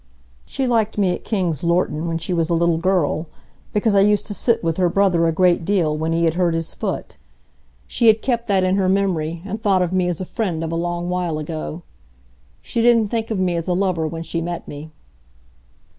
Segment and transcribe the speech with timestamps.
[0.47, 3.27] "She liked me at King's Lorton, when she was a little girl,
[3.71, 6.55] because I used to sit with her brother a great deal when he had hurt
[6.55, 7.17] his foot.
[7.85, 10.71] She had kept that in her memory, and thought of me as a friend of
[10.71, 11.83] a long while ago.
[12.63, 14.89] She didn't think of me as a lover when she met me."